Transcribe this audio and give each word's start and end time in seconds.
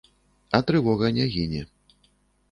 А 0.59 0.61
трывога 0.69 1.11
не 1.17 1.27
гіне. 1.35 1.61